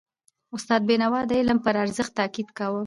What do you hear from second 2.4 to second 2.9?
کاوه.